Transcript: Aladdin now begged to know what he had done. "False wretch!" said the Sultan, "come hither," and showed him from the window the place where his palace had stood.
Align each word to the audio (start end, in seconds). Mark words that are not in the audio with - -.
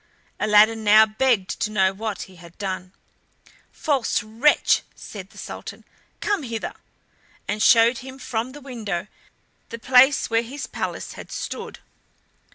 Aladdin 0.39 0.83
now 0.83 1.05
begged 1.05 1.59
to 1.59 1.69
know 1.69 1.93
what 1.93 2.23
he 2.23 2.37
had 2.37 2.57
done. 2.57 2.91
"False 3.71 4.23
wretch!" 4.23 4.81
said 4.95 5.29
the 5.29 5.37
Sultan, 5.37 5.85
"come 6.21 6.41
hither," 6.41 6.73
and 7.47 7.61
showed 7.61 7.99
him 7.99 8.17
from 8.17 8.53
the 8.53 8.61
window 8.61 9.05
the 9.69 9.77
place 9.77 10.27
where 10.27 10.41
his 10.41 10.65
palace 10.65 11.13
had 11.13 11.31
stood. 11.31 11.77